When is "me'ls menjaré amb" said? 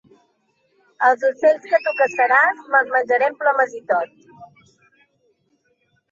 2.75-3.37